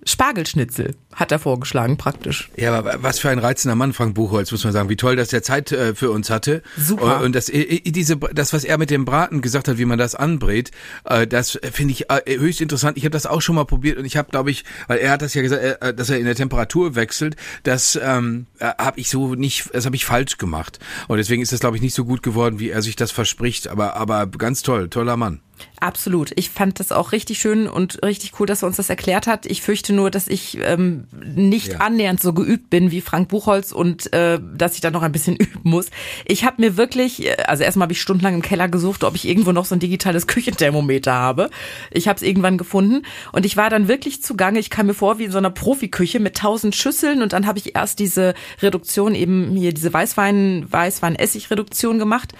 [0.07, 2.51] Spargelschnitzel hat er vorgeschlagen, praktisch.
[2.57, 4.91] Ja, aber was für ein reizender Mann, Frank Buchholz, muss man sagen.
[4.91, 6.63] Wie toll, dass er Zeit äh, für uns hatte.
[6.77, 7.23] Super.
[7.23, 10.15] Und das, äh, diese, das, was er mit dem Braten gesagt hat, wie man das
[10.15, 10.71] anbrät,
[11.05, 12.99] äh, das finde ich äh, höchst interessant.
[12.99, 15.23] Ich habe das auch schon mal probiert und ich habe, glaube ich, weil er hat
[15.23, 19.09] das ja gesagt, äh, dass er in der Temperatur wechselt, das ähm, äh, habe ich
[19.09, 20.79] so nicht, das habe ich falsch gemacht.
[21.09, 23.69] Und deswegen ist das, glaube ich, nicht so gut geworden, wie er sich das verspricht.
[23.69, 25.41] Aber, aber ganz toll, toller Mann.
[25.81, 26.33] Absolut.
[26.37, 29.47] Ich fand das auch richtig schön und richtig cool, dass er uns das erklärt hat.
[29.47, 31.79] Ich fürchte nur, dass ich ähm, nicht Ja.
[31.79, 35.37] annähernd so geübt bin wie Frank Buchholz und äh, dass ich da noch ein bisschen
[35.37, 35.87] üben muss.
[36.27, 39.27] Ich habe mir wirklich, äh, also erstmal habe ich stundenlang im Keller gesucht, ob ich
[39.27, 41.51] irgendwo noch so ein digitales Küchenthermometer habe.
[41.91, 44.59] Ich habe es irgendwann gefunden und ich war dann wirklich zugange.
[44.59, 47.59] Ich kam mir vor wie in so einer Profiküche mit tausend Schüsseln und dann habe
[47.59, 52.33] ich erst diese Reduktion eben hier diese Weißwein Weißwein-Essig-Reduktion gemacht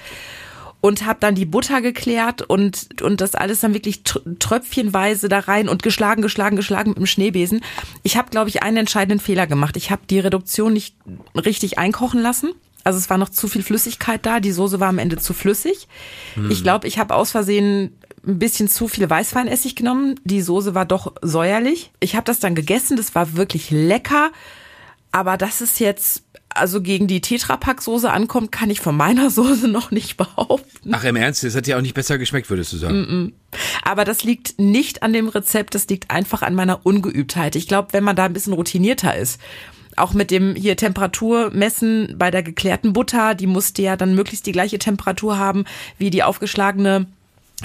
[0.87, 5.41] und habe dann die Butter geklärt und und das alles dann wirklich tr- tröpfchenweise da
[5.41, 7.61] rein und geschlagen, geschlagen, geschlagen mit dem Schneebesen.
[8.03, 9.77] Ich habe, glaube ich, einen entscheidenden Fehler gemacht.
[9.77, 10.97] Ich habe die Reduktion nicht
[11.35, 12.53] richtig einkochen lassen.
[12.85, 14.39] Also es war noch zu viel Flüssigkeit da.
[14.39, 15.89] Die Soße war am Ende zu flüssig.
[16.51, 20.21] Ich glaube, ich habe aus Versehen ein bisschen zu viel Weißweinessig genommen.
[20.23, 21.91] Die Soße war doch säuerlich.
[21.99, 22.97] Ich habe das dann gegessen.
[22.97, 24.31] Das war wirklich lecker.
[25.11, 26.23] Aber das ist jetzt,
[26.59, 30.93] also gegen die Tetrapack-Soße ankommt, kann ich von meiner Soße noch nicht behaupten.
[30.93, 33.33] Ach, im Ernst, das hat dir auch nicht besser geschmeckt, würdest du sagen?
[33.83, 37.57] Aber das liegt nicht an dem Rezept, das liegt einfach an meiner Ungeübtheit.
[37.57, 39.41] Ich glaube, wenn man da ein bisschen routinierter ist,
[39.97, 44.47] auch mit dem hier Temperatur messen bei der geklärten Butter, die musste ja dann möglichst
[44.47, 45.65] die gleiche Temperatur haben
[45.97, 47.07] wie die aufgeschlagene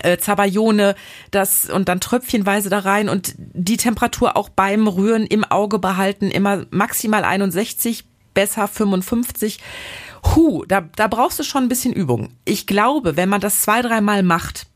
[0.03, 0.95] äh, Zabayone,
[1.31, 6.31] das und dann tröpfchenweise da rein und die Temperatur auch beim Rühren im Auge behalten,
[6.31, 9.59] immer maximal 61, besser 55.
[10.35, 12.29] Hu, da, da brauchst du schon ein bisschen Übung.
[12.45, 14.67] Ich glaube, wenn man das zwei, dreimal macht,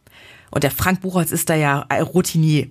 [0.52, 2.68] und der Frank Buchholz ist da ja Routinier,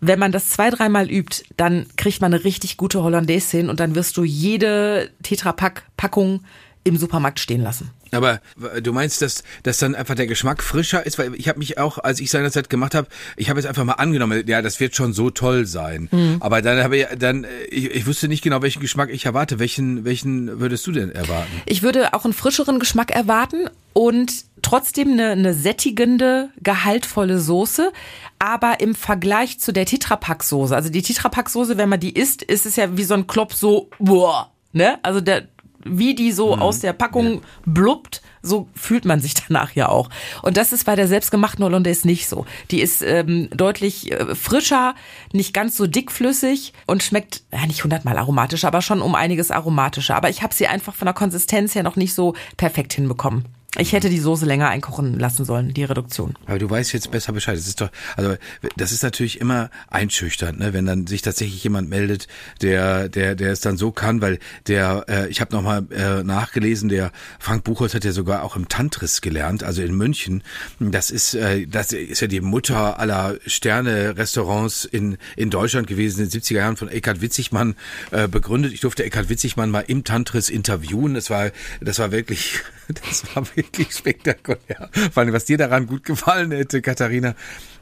[0.00, 3.80] wenn man das zwei, dreimal übt, dann kriegt man eine richtig gute Hollandaise hin und
[3.80, 6.42] dann wirst du jede Tetrapack-Packung
[6.86, 7.90] im Supermarkt stehen lassen.
[8.12, 11.18] Aber w- du meinst, dass, dass dann einfach der Geschmack frischer ist?
[11.18, 13.94] Weil ich habe mich auch, als ich seinerzeit gemacht habe, ich habe jetzt einfach mal
[13.94, 16.08] angenommen, ja, das wird schon so toll sein.
[16.40, 19.58] Aber dann habe ich dann, äh, ich, ich wusste nicht genau, welchen Geschmack ich erwarte.
[19.58, 21.50] Welchen, welchen würdest du denn erwarten?
[21.66, 27.90] Ich würde auch einen frischeren Geschmack erwarten und trotzdem eine, eine sättigende, gehaltvolle Soße.
[28.38, 32.76] Aber im Vergleich zu der Tetrapack-Soße, also die Tetrapack-Soße, wenn man die isst, ist es
[32.76, 34.98] ja wie so ein Klopp so, boah, ne?
[35.02, 35.48] Also der,
[35.88, 40.08] wie die so aus der Packung blubbt, so fühlt man sich danach ja auch.
[40.42, 42.46] Und das ist bei der selbstgemachten Hollandaise nicht so.
[42.70, 44.94] Die ist ähm, deutlich äh, frischer,
[45.32, 50.16] nicht ganz so dickflüssig und schmeckt ja nicht hundertmal aromatischer, aber schon um einiges aromatischer.
[50.16, 53.44] Aber ich habe sie einfach von der Konsistenz her noch nicht so perfekt hinbekommen.
[53.78, 56.34] Ich hätte die Soße länger einkochen lassen sollen, die Reduktion.
[56.46, 57.56] Aber du weißt jetzt besser Bescheid.
[57.56, 58.36] Das ist doch, also
[58.76, 60.72] das ist natürlich immer einschüchternd, ne?
[60.72, 62.26] wenn dann sich tatsächlich jemand meldet,
[62.62, 66.88] der, der, der es dann so kann, weil der, äh, ich habe nochmal äh, nachgelesen,
[66.88, 70.42] der Frank Buchholz hat ja sogar auch im Tantris gelernt, also in München.
[70.80, 76.30] Das ist, äh, das ist ja die Mutter aller Sterne-Restaurants in, in Deutschland gewesen, in
[76.30, 77.74] den 70er Jahren von Eckhard Witzigmann
[78.10, 78.72] äh, begründet.
[78.72, 81.14] Ich durfte Eckhard Witzigmann mal im Tantris interviewen.
[81.14, 82.62] Das war, das war wirklich,
[83.06, 84.90] das war wirklich spektakulär.
[85.12, 87.34] Vor allem, was dir daran gut gefallen hätte, Katharina.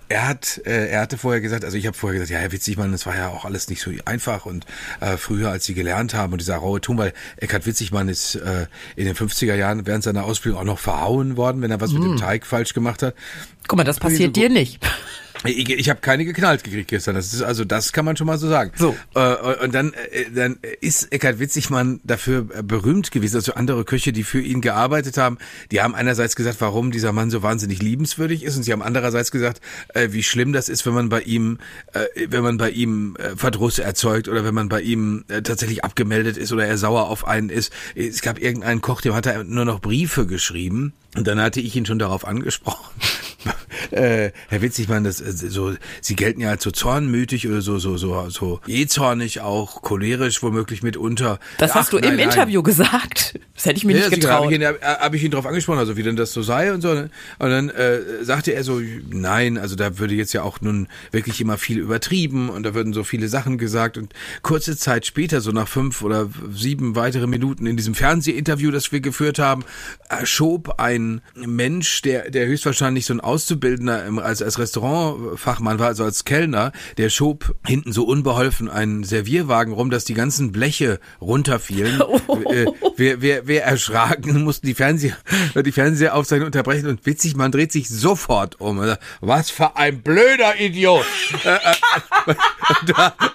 [0.06, 2.92] Er hat, äh, er hatte vorher gesagt, also ich habe vorher gesagt, ja, Herr Witzigmann,
[2.92, 4.66] das war ja auch alles nicht so einfach und
[5.00, 8.66] äh, früher, als sie gelernt haben und dieser raue Ton, weil Eckhard Witzigmann ist äh,
[8.96, 12.02] in den 50er Jahren während seiner Ausbildung auch noch verhauen worden, wenn er was mit
[12.04, 13.14] dem Teig falsch gemacht hat.
[13.66, 14.78] Guck mal, das passiert dir nicht.
[15.44, 17.14] Ich, ich habe keine geknallt gekriegt gestern.
[17.14, 18.72] Das ist also das kann man schon mal so sagen.
[18.76, 18.96] So.
[19.14, 23.36] Äh, und dann äh, dann ist Eckhard Witzigmann dafür berühmt gewesen.
[23.36, 25.38] Also andere Köche, die für ihn gearbeitet haben,
[25.70, 29.30] die haben einerseits gesagt, warum dieser Mann so wahnsinnig liebenswürdig ist, und sie haben andererseits
[29.30, 29.60] gesagt,
[29.94, 31.58] äh, wie schlimm das ist, wenn man bei ihm,
[31.92, 35.84] äh, wenn man bei ihm äh, Verdruss erzeugt oder wenn man bei ihm äh, tatsächlich
[35.84, 37.72] abgemeldet ist oder er sauer auf einen ist.
[37.94, 40.92] Es gab irgendeinen Koch, dem hat er nur noch Briefe geschrieben.
[41.16, 42.92] Und dann hatte ich ihn schon darauf angesprochen.
[43.90, 47.96] äh, Herr Witzigmann, das äh, so, Sie gelten ja als so zornmütig oder so so
[47.96, 51.38] so so jähzornig auch, cholerisch womöglich mitunter.
[51.58, 52.28] Das Ach, hast du nein, im nein.
[52.28, 53.38] Interview gesagt.
[53.54, 54.44] Das hätte ich mir Ja, nicht sicher, getraut.
[54.44, 56.72] Habe ich, ihn, hab, hab ich ihn darauf angesprochen, also wie denn das so sei
[56.72, 56.90] und so.
[56.90, 61.40] Und dann äh, sagte er so, nein, also da würde jetzt ja auch nun wirklich
[61.40, 63.96] immer viel übertrieben und da würden so viele Sachen gesagt.
[63.98, 68.90] Und kurze Zeit später, so nach fünf oder sieben weitere Minuten in diesem Fernsehinterview, das
[68.90, 69.64] wir geführt haben,
[70.08, 71.03] äh, schob ein
[71.34, 76.72] Mensch, der, der höchstwahrscheinlich so ein Auszubildender im, als, als Restaurantfachmann war, also als Kellner,
[76.96, 82.02] der schob hinten so unbeholfen einen Servierwagen rum, dass die ganzen Bleche runterfielen.
[82.50, 85.16] Äh, wir, wir, wir erschraken, mussten die Fernseher,
[85.54, 88.78] die Fernsehaufzeichnung unterbrechen und witzig, man dreht sich sofort um.
[88.80, 91.04] Er sagt, Was für ein blöder Idiot!
[91.44, 92.34] Äh, äh,
[92.86, 92.92] du,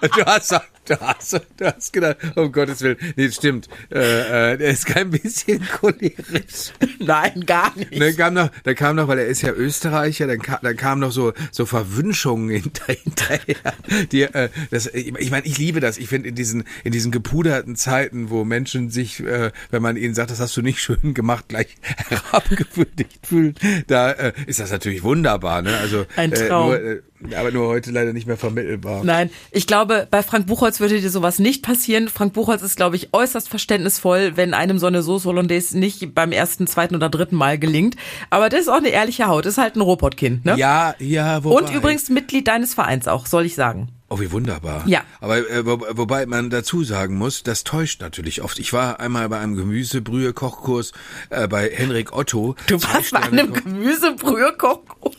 [0.08, 0.54] du hast
[0.90, 3.68] Du hast, du hast gedacht, um Gottes Willen, nee, das stimmt.
[3.92, 6.72] Äh, äh, der ist kein bisschen cholerisch.
[6.98, 8.00] Nein, gar nicht.
[8.00, 11.00] Dann kam noch, dann kam noch, weil er ist ja Österreicher, dann kam, dann kam
[11.00, 13.74] noch so so Verwünschungen hinter, hinterher.
[14.12, 15.98] Die, äh, das, ich meine, ich liebe das.
[15.98, 20.14] Ich finde in diesen in diesen gepuderten Zeiten, wo Menschen sich, äh, wenn man ihnen
[20.14, 21.76] sagt, das hast du nicht schön gemacht, gleich
[22.08, 23.54] herabgewürdigt fühlen,
[23.86, 25.62] da äh, ist das natürlich wunderbar.
[25.62, 25.76] Ne?
[25.76, 26.72] Also Ein Traum.
[26.72, 27.02] Äh, nur, äh,
[27.36, 29.04] aber nur heute leider nicht mehr vermittelbar.
[29.04, 32.08] Nein, ich glaube, bei Frank Buchholz würde dir sowas nicht passieren.
[32.08, 36.32] Frank Buchholz ist, glaube ich, äußerst verständnisvoll, wenn einem so eine Sauce Hollandaise nicht beim
[36.32, 37.96] ersten, zweiten oder dritten Mal gelingt.
[38.30, 40.56] Aber das ist auch eine ehrliche Haut, ist halt ein Robotkind, ne?
[40.56, 41.56] Ja, ja, wobei.
[41.60, 43.88] Und übrigens Mitglied deines Vereins auch, soll ich sagen.
[44.12, 44.82] Oh, wie wunderbar.
[44.86, 45.02] Ja.
[45.20, 48.58] Aber äh, wo, wobei man dazu sagen muss, das täuscht natürlich oft.
[48.58, 50.90] Ich war einmal bei einem Gemüsebrühe-Kochkurs
[51.30, 52.56] äh, bei Henrik Otto.
[52.66, 55.14] Du warst bei einem Gemüsebrühe-Kochkurs.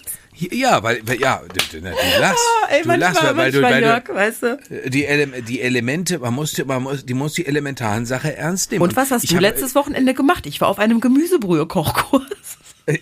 [0.52, 2.40] Ja, weil, weil ja, du, du, du lachst.
[2.64, 4.60] Ah, ey, du manchmal, lachst, weil, weil du, weil Jörg, du, weißt du.
[4.90, 8.82] die, Ele die Elemente, man muss, man muss, die muss die elementaren Sache ernst nehmen.
[8.84, 10.46] Und was hast ich du hab- letztes Wochenende gemacht?
[10.48, 12.26] Ich war auf einem Gemüsebrühe-Kochkurs.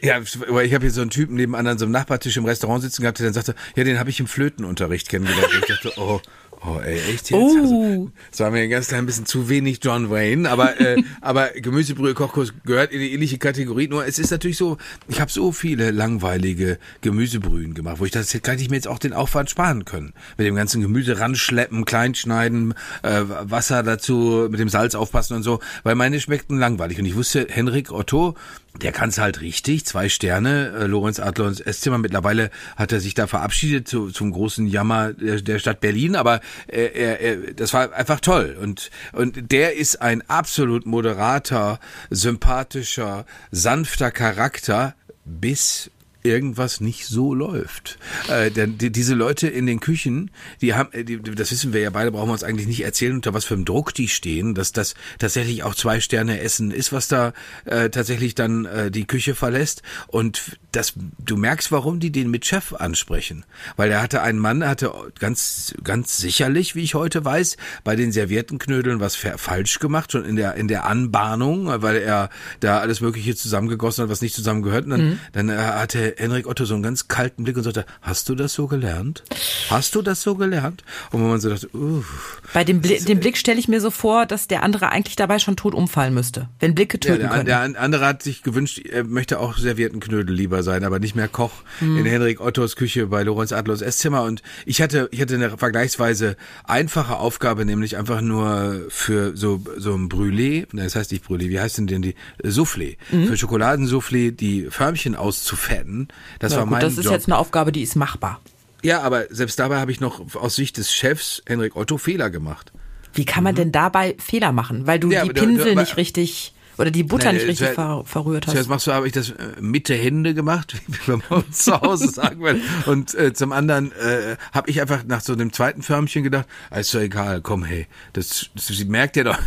[0.02, 2.82] Ja, aber ich habe hier so einen Typen neben an so einem Nachbartisch im Restaurant
[2.84, 5.54] sitzen gehabt, der dann sagte, ja, den habe ich im Flötenunterricht kennengelernt.
[5.54, 6.19] Und ich dachte, oh,
[6.65, 7.34] Oh, ey, echt jetzt?
[7.34, 7.58] Oh.
[7.62, 11.50] Also, das war mir ein ganz klein bisschen zu wenig John Wayne, aber äh, aber
[11.50, 13.88] Gemüsebrühe Kochkurs gehört in die ähnliche Kategorie.
[13.88, 18.38] Nur es ist natürlich so, ich habe so viele langweilige Gemüsebrühen gemacht, wo ich das
[18.41, 20.13] kann ich mir jetzt auch den Aufwand sparen können.
[20.38, 25.60] Mit dem ganzen Gemüse ranschleppen, kleinschneiden, äh, Wasser dazu, mit dem Salz aufpassen und so,
[25.84, 27.00] weil meine schmeckten langweilig.
[27.00, 28.36] Und ich wusste, Henrik Otto,
[28.82, 31.97] der kann es halt richtig, zwei Sterne, äh, Lorenz Adler ins Esszimmer.
[31.97, 36.39] Mittlerweile hat er sich da verabschiedet zu, zum großen Jammer der, der Stadt Berlin, aber
[36.67, 38.58] äh, er, er, das war einfach toll.
[38.62, 41.79] Und, und der ist ein absolut moderater,
[42.10, 45.91] sympathischer, sanfter Charakter, bis
[46.23, 47.97] irgendwas nicht so läuft.
[48.27, 51.89] Äh, denn die, diese Leute in den Küchen, die haben, die, das wissen wir ja
[51.89, 54.71] beide, brauchen wir uns eigentlich nicht erzählen, unter was für einem Druck die stehen, dass
[54.71, 57.34] das tatsächlich auch zwei Sterne Essen ist, was da
[57.65, 59.82] äh, tatsächlich dann äh, die Küche verlässt.
[60.08, 63.45] Und das, du merkst, warum die den mit Chef ansprechen.
[63.77, 68.12] Weil er hatte einen Mann, hatte ganz, ganz sicherlich, wie ich heute weiß, bei den
[68.12, 72.29] servierten Knödeln was falsch gemacht, schon in der, in der Anbahnung, weil er
[72.60, 74.86] da alles Mögliche zusammengegossen hat, was nicht zusammengehört.
[74.86, 75.19] Und dann, mhm.
[75.32, 78.67] dann hatte Henrik Otto so einen ganz kalten Blick und sagte, hast du das so
[78.67, 79.24] gelernt?
[79.69, 80.84] Hast du das so gelernt?
[81.12, 82.41] Und wenn man so dachte, uff.
[82.54, 85.39] Bei dem, Bli dem Blick stelle ich mir so vor, dass der andere eigentlich dabei
[85.39, 87.74] schon tot umfallen müsste, wenn Blicke töten ja, der, können.
[87.74, 91.28] Der andere hat sich gewünscht, er möchte auch servierten Knödel lieber sein, aber nicht mehr
[91.28, 91.98] Koch hm.
[91.98, 94.24] in Henrik Ottos Küche bei Lorenz Adlers Esszimmer.
[94.24, 99.93] Und ich hatte, ich hatte eine vergleichsweise einfache Aufgabe, nämlich einfach nur für so, so
[99.93, 102.98] ein Brûlé, das heißt nicht Brûlé, wie heißt denn denn die Soufflé?
[103.12, 103.28] Mhm.
[103.28, 105.98] Für Schokoladensoufflé die Förmchen auszufetten
[106.39, 107.13] das Na war gut, mein Das ist Job.
[107.13, 108.39] jetzt eine Aufgabe, die ist machbar.
[108.81, 112.71] Ja, aber selbst dabei habe ich noch aus Sicht des Chefs Henrik Otto Fehler gemacht.
[113.13, 114.88] Wie kann man denn dabei Fehler machen?
[114.88, 117.50] Weil du Ja, die aber Pinsel du- nicht richtig oder die Butter Nein, nicht äh,
[117.50, 118.54] richtig ver verrührt hast.
[118.54, 121.60] Zuerst machst du, habe ich das äh, mit der Hände gemacht, wie wir bei uns
[121.60, 122.62] zu Hause sagen würden.
[122.86, 126.80] Und äh, zum anderen äh, habe ich einfach nach so einem zweiten Förmchen gedacht, ah,
[126.80, 129.38] ist doch egal, komm, hey, das, das merkt er doch,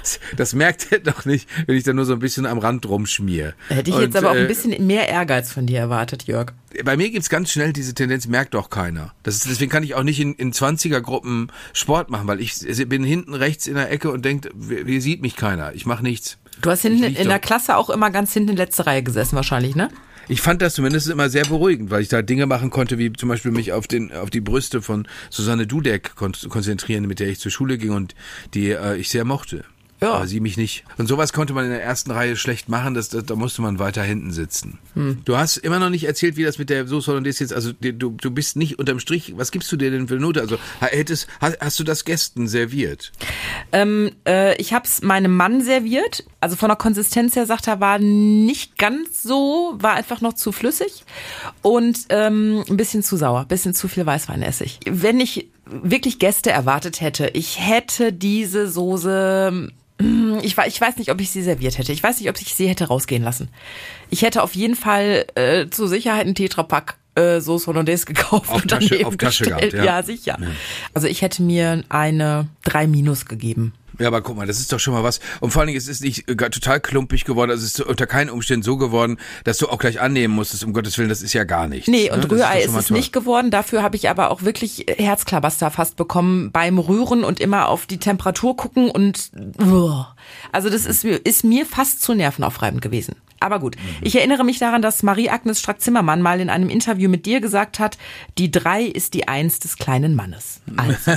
[0.00, 2.88] das, das merkt er doch nicht, wenn ich da nur so ein bisschen am Rand
[2.88, 3.54] rumschmier.
[3.68, 6.52] Hätte ich Und, jetzt aber auch äh, ein bisschen mehr Ehrgeiz von dir erwartet, Jörg.
[6.84, 9.12] bei mir gibt's ganz schnell diese Tendenz, merkt doch keiner.
[9.24, 12.54] Das ist, deswegen kann ich auch nicht in, in 20er-Gruppen Sport machen, weil ich
[12.88, 15.74] bin hinten rechts in der Ecke und denkt, wie, wie sieht mich keiner?
[15.74, 16.38] Ich mache nichts.
[16.62, 17.38] Du hast hinten in der.
[17.38, 19.88] Klasse auch immer ganz hinten in letzte Reihe gesessen wahrscheinlich, ne?
[20.28, 23.28] Ich fand das zumindest immer sehr beruhigend, weil ich da Dinge machen konnte, wie zum
[23.28, 27.38] Beispiel mich auf den auf die Brüste von Susanne Dudek kon konzentrieren, mit der ich
[27.38, 28.14] zur Schule ging und
[28.54, 29.64] die äh, ich sehr mochte.
[30.00, 30.12] Ja.
[30.12, 30.84] Aber sie mich nicht.
[30.98, 33.78] Und sowas konnte man in der ersten Reihe schlecht machen, das, das, da musste man
[33.78, 34.78] weiter hinten sitzen.
[34.94, 35.22] Hm.
[35.24, 38.10] Du hast immer noch nicht erzählt, wie das mit der Soße Hollandaise jetzt, also du,
[38.10, 40.40] du bist nicht unterm Strich, was gibst du dir denn für eine Note?
[40.40, 43.12] Also hättest, hast, hast du das Gästen serviert?
[43.72, 46.24] Ähm, äh, ich habe es meinem Mann serviert.
[46.46, 50.52] Also von der Konsistenz her sagt er, war nicht ganz so, war einfach noch zu
[50.52, 51.02] flüssig
[51.60, 54.78] und ähm, ein bisschen zu sauer, ein bisschen zu viel Weißweinessig.
[54.88, 61.10] Wenn ich wirklich Gäste erwartet hätte, ich hätte diese Soße mm, ich, ich weiß nicht,
[61.10, 61.90] ob ich sie serviert hätte.
[61.92, 63.48] Ich weiß nicht, ob ich sie hätte rausgehen lassen.
[64.10, 68.62] Ich hätte auf jeden Fall äh, zur Sicherheit einen Tetrapack äh, Soße Hollandaise gekauft Auf
[68.62, 69.72] und Tasche- daneben auf Tasche gestellt.
[69.72, 69.96] gehabt, ja.
[69.96, 70.38] ja, sicher.
[70.94, 73.72] Also ich hätte mir eine 3 Minus gegeben.
[73.98, 75.20] Ja, aber guck mal, das ist doch schon mal was.
[75.40, 77.50] Und vor allen Dingen, es ist nicht äh, total klumpig geworden.
[77.50, 80.72] Also es ist unter keinen Umständen so geworden, dass du auch gleich annehmen musstest, um
[80.72, 81.88] Gottes Willen, das ist ja gar nichts.
[81.88, 82.12] Nee, ne?
[82.12, 82.96] und doch Rührei ist mal es toll.
[82.96, 83.50] nicht geworden.
[83.50, 87.98] Dafür habe ich aber auch wirklich Herzklabaster fast bekommen beim Rühren und immer auf die
[87.98, 89.30] Temperatur gucken und
[89.60, 90.14] uah.
[90.52, 93.16] also das ist, ist mir fast zu nervenaufreibend gewesen.
[93.40, 97.40] Aber gut, ich erinnere mich daran, dass Marie-Agnes Strack-Zimmermann mal in einem Interview mit dir
[97.40, 97.98] gesagt hat,
[98.38, 100.60] die drei ist die Eins des kleinen Mannes.
[100.76, 101.12] Also,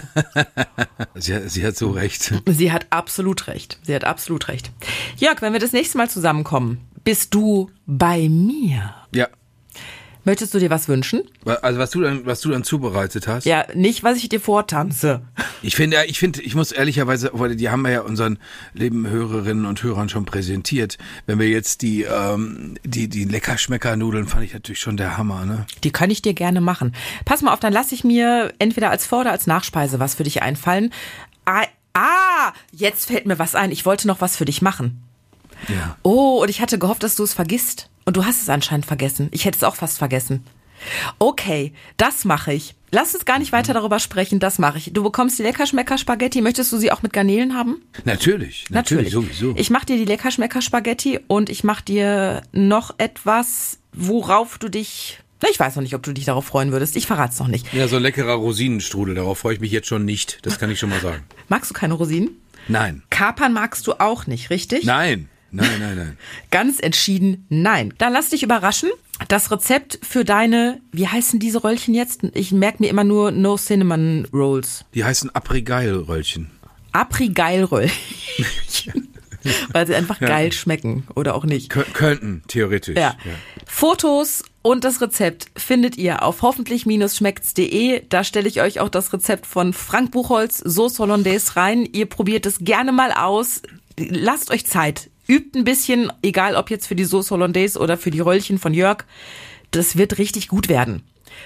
[1.16, 2.34] Sie, hat- sie hat so recht.
[2.46, 3.80] sie hat absolut recht.
[3.84, 4.72] Sie hat absolut recht.
[5.18, 8.94] Jörg, wenn wir das nächste Mal zusammenkommen, bist du bei mir.
[9.16, 9.28] Ja.
[10.30, 11.24] Möchtest du dir was wünschen?
[11.64, 13.46] Also was du dann, was du dann zubereitet hast.
[13.46, 15.24] Ja, nicht, was ich dir vortanze.
[15.64, 18.38] Ich finde, ja, ich finde, ich muss ehrlicherweise, weil die haben wir ja unseren
[18.76, 21.00] lieben Hörerinnen und Hörern schon präsentiert.
[21.26, 25.66] Wenn wir jetzt die, ähm, die, die Leckerschmecker-Nudeln fand ich natürlich schon der Hammer, ne?
[25.84, 26.94] Die kann ich dir gerne machen.
[27.26, 30.24] Pass mal auf, dann lasse ich mir entweder als Vor- oder als Nachspeise was für
[30.24, 30.94] dich einfallen.
[31.46, 31.66] Ah,
[31.96, 33.72] ah, jetzt fällt mir was ein.
[33.72, 35.02] Ich wollte noch was für dich machen.
[35.68, 35.98] Ja.
[36.04, 37.90] Oh, und ich hatte gehofft, dass du es vergisst.
[38.10, 39.28] Und du hast es anscheinend vergessen.
[39.30, 40.44] Ich hätte es auch fast vergessen.
[41.20, 42.74] Okay, das mache ich.
[42.90, 44.92] Lass uns gar nicht weiter darüber sprechen, das mache ich.
[44.94, 46.42] Du bekommst die Leckerschmecker-Spaghetti.
[46.42, 47.84] Möchtest du sie auch mit Garnelen haben?
[48.06, 49.54] Natürlich, natürlich, sowieso.
[49.58, 55.20] Ich mache dir die Leckerschmecker-Spaghetti und ich mache dir noch etwas, worauf du dich.
[55.48, 56.96] Ich weiß noch nicht, ob du dich darauf freuen würdest.
[56.96, 57.72] Ich verrate es noch nicht.
[57.74, 60.40] ja, so ein leckerer Rosinenstrudel, darauf freue ich mich jetzt schon nicht.
[60.42, 61.22] Das kann ich schon mal sagen.
[61.48, 62.32] Magst du keine Rosinen?
[62.68, 63.04] Nein.
[63.12, 64.86] Kapern magst du auch nicht, richtig?
[64.86, 65.30] Nein.
[65.52, 66.18] Nein, nein, nein.
[66.52, 67.94] Ganz entschieden nein.
[67.98, 68.90] Dann lass dich überraschen.
[69.28, 72.22] Das Rezept für deine, wie heißen diese Röllchen jetzt?
[72.34, 74.86] Ich merke mir immer nur No Cinnamon Rolls.
[74.94, 76.52] Die heißen Aprigeil-Röllchen.
[76.92, 79.10] Apri-Geil-Röllchen.
[79.72, 81.70] Weil sie einfach geil schmecken oder auch nicht.
[81.70, 82.98] Kö könnten, theoretisch.
[82.98, 83.16] Ja.
[83.66, 88.04] Fotos und das Rezept findet ihr auf hoffentlich-schmeckt's.de.
[88.10, 91.86] Da stelle ich euch auch das Rezept von Frank Buchholz, Sauce Hollandaise rein.
[91.86, 93.62] Ihr probiert es gerne mal aus.
[93.98, 95.09] Lasst euch Zeit.
[95.30, 98.74] Übt ein bisschen, egal ob jetzt für die Sauce Hollandaise oder für die Röllchen von
[98.74, 99.06] Jörg.
[99.72, 101.04] Das wird richtig gut werden.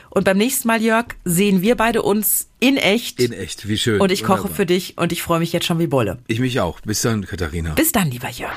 [0.09, 3.19] Und beim nächsten Mal, Jörg, sehen wir beide uns in echt.
[3.19, 3.99] In echt, wie schön.
[3.99, 4.55] Und ich koche Wunderbar.
[4.55, 6.19] für dich und ich freue mich jetzt schon wie Bolle.
[6.27, 6.79] Ich mich auch.
[6.81, 7.73] Bis dann, Katharina.
[7.73, 8.55] Bis dann, lieber Jörg.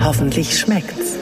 [0.00, 1.16] Hoffentlich schmeckt's.